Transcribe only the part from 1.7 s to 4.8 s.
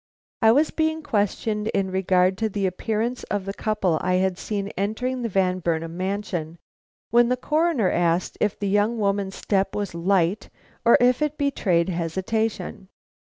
in regard to the appearance of the couple I had seen